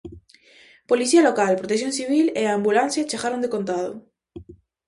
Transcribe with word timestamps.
Policía 0.91 1.25
Local, 1.29 1.59
Protección 1.61 1.93
Civil 1.99 2.25
e 2.41 2.43
a 2.45 2.55
ambulancia 2.57 3.09
chegaron 3.11 3.43
decontado. 3.45 3.91